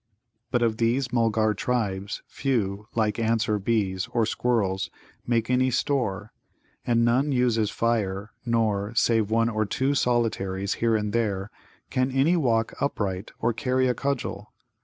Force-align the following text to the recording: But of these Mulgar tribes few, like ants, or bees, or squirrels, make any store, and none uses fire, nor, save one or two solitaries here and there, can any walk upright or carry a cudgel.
But 0.49 0.63
of 0.63 0.77
these 0.77 1.13
Mulgar 1.13 1.53
tribes 1.53 2.23
few, 2.25 2.87
like 2.95 3.19
ants, 3.19 3.47
or 3.47 3.59
bees, 3.59 4.09
or 4.11 4.25
squirrels, 4.25 4.89
make 5.27 5.47
any 5.47 5.69
store, 5.69 6.33
and 6.87 7.05
none 7.05 7.31
uses 7.31 7.69
fire, 7.69 8.31
nor, 8.43 8.95
save 8.95 9.29
one 9.29 9.47
or 9.47 9.63
two 9.67 9.93
solitaries 9.93 10.73
here 10.81 10.95
and 10.95 11.13
there, 11.13 11.51
can 11.91 12.09
any 12.09 12.35
walk 12.35 12.73
upright 12.81 13.31
or 13.41 13.53
carry 13.53 13.87
a 13.87 13.93
cudgel. 13.93 14.51